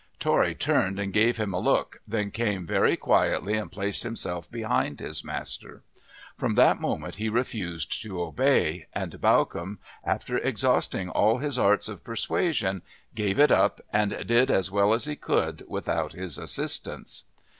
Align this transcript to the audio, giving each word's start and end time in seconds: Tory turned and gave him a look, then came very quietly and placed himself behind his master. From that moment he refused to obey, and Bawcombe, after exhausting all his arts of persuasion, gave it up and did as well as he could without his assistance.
Tory 0.17 0.55
turned 0.55 0.97
and 0.97 1.13
gave 1.13 1.37
him 1.37 1.53
a 1.53 1.59
look, 1.59 2.01
then 2.07 2.31
came 2.31 2.65
very 2.65 2.97
quietly 2.97 3.53
and 3.53 3.71
placed 3.71 4.01
himself 4.01 4.49
behind 4.49 4.99
his 4.99 5.23
master. 5.23 5.83
From 6.35 6.55
that 6.55 6.81
moment 6.81 7.17
he 7.17 7.29
refused 7.29 8.01
to 8.01 8.19
obey, 8.19 8.87
and 8.93 9.21
Bawcombe, 9.21 9.77
after 10.03 10.39
exhausting 10.39 11.09
all 11.09 11.37
his 11.37 11.59
arts 11.59 11.87
of 11.87 12.03
persuasion, 12.03 12.81
gave 13.13 13.37
it 13.37 13.51
up 13.51 13.79
and 13.93 14.25
did 14.25 14.49
as 14.49 14.71
well 14.71 14.91
as 14.91 15.05
he 15.05 15.15
could 15.15 15.63
without 15.67 16.13
his 16.13 16.39
assistance. 16.39 17.25